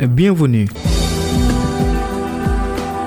[0.00, 0.66] Bienvenue.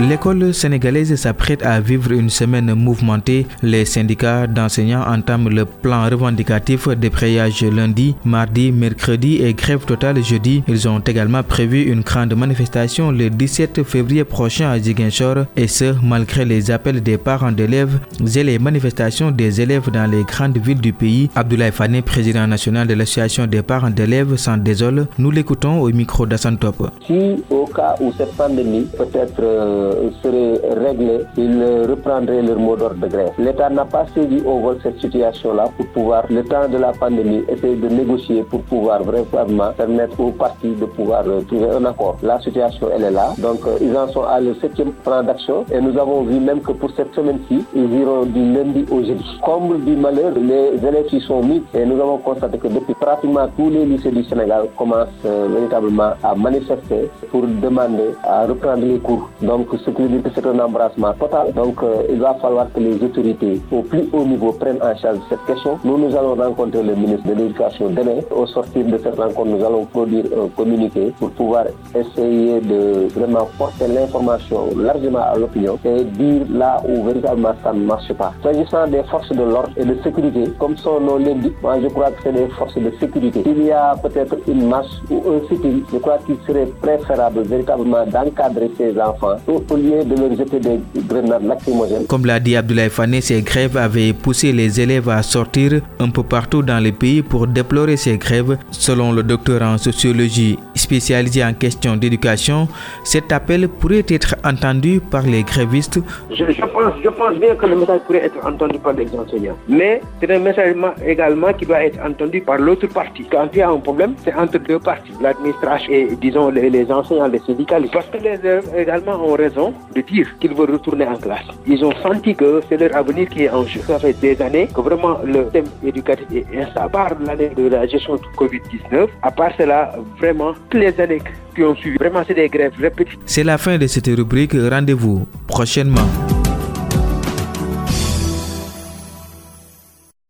[0.00, 3.46] L'école sénégalaise s'apprête à vivre une semaine mouvementée.
[3.62, 10.22] Les syndicats d'enseignants entament le plan revendicatif des préages lundi, mardi, mercredi et grève totale
[10.22, 10.62] jeudi.
[10.68, 15.94] Ils ont également prévu une grande manifestation le 17 février prochain à Ziguinchor et ce,
[16.02, 17.98] malgré les appels des parents d'élèves
[18.36, 21.28] et les manifestations des élèves dans les grandes villes du pays.
[21.34, 25.08] Abdoulaye Fane, président national de l'association des parents d'élèves, s'en désole.
[25.18, 26.88] Nous l'écoutons au micro d'Assantop.
[27.04, 29.87] Si au cas où cette pandémie peut-être euh,
[30.22, 33.30] seraient réglés, ils reprendraient leur mot d'ordre de grève.
[33.38, 37.42] L'État n'a pas saisi au vol cette situation-là pour pouvoir, le temps de la pandémie,
[37.48, 42.16] essayer de négocier pour pouvoir vraiment permettre aux partis de pouvoir trouver un accord.
[42.22, 43.32] La situation, elle est là.
[43.38, 46.72] Donc, ils en sont à leur septième plan d'action et nous avons vu même que
[46.72, 49.24] pour cette semaine-ci, ils iront du lundi au jeudi.
[49.42, 53.46] Comble du malheur, les élèves qui sont mis et nous avons constaté que depuis pratiquement
[53.56, 59.28] tous les lycées du Sénégal commencent véritablement à manifester pour demander à reprendre les cours.
[59.42, 59.90] Donc, ce
[60.34, 61.52] c'est un embrassement total.
[61.52, 65.18] Donc, euh, il va falloir que les autorités au plus haut niveau prennent en charge
[65.28, 65.78] cette question.
[65.84, 68.20] Nous, nous allons rencontrer le ministre de l'Éducation demain.
[68.34, 73.48] Au sortir de cette rencontre, nous allons produire un communiqué pour pouvoir essayer de vraiment
[73.56, 78.32] porter l'information largement à l'opinion et dire là où véritablement ça ne marche pas.
[78.42, 82.10] S'agissant des forces de l'ordre et de sécurité, comme son nom l'indique, moi je crois
[82.10, 83.42] que c'est des forces de sécurité.
[83.42, 88.04] S'il y a peut-être une marche ou un sitting, je crois qu'il serait préférable véritablement
[88.06, 89.36] d'encadrer ces enfants
[89.76, 92.06] lieu de leur jeter des grenades lacrymogènes.
[92.06, 96.22] Comme l'a dit Abdoulaye Fane, ces grèves avaient poussé les élèves à sortir un peu
[96.22, 98.56] partout dans le pays pour déplorer ces grèves.
[98.70, 102.68] Selon le docteur en sociologie spécialisé en questions d'éducation,
[103.04, 106.00] cet appel pourrait être entendu par les grévistes.
[106.30, 109.56] Je, pense, je pense bien que le message pourrait être entendu par les enseignants.
[109.68, 113.24] Mais c'est un message également qui doit être entendu par l'autre partie.
[113.30, 116.90] Quand il y a un problème, c'est entre deux parties, l'administration et, disons, les, les
[116.90, 117.92] enseignants, les syndicalistes.
[117.92, 121.46] Parce que les élèves également ont raison de dire qu'ils veulent retourner en classe.
[121.66, 123.80] Ils ont senti que c'est leur avenir qui est en jeu.
[123.86, 126.78] Ça fait des années que vraiment le système éducatif est instable.
[126.78, 131.22] À part l'année de la gestion du Covid-19, à part cela, vraiment, toutes les années
[131.54, 133.20] qui ont suivi, vraiment, c'est des grèves répétitives.
[133.26, 134.54] C'est la fin de cette rubrique.
[134.54, 136.37] Rendez-vous prochainement.